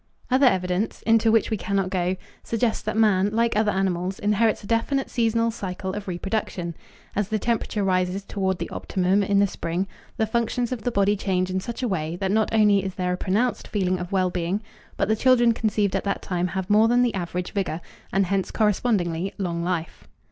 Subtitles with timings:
[0.31, 4.65] Other evidence, into which we cannot go, suggests that man, like other animals, inherits a
[4.65, 6.73] definite seasonal cycle of reproduction.
[7.15, 9.87] As the temperature rises toward the optimum in the spring
[10.17, 13.13] the functions of the body change in such a way that not only is there
[13.13, 14.63] a pronounced feeling of well being,
[14.97, 17.79] but the children conceived at that time have more than the average vigor,
[18.11, 20.07] and hence correspondingly long life.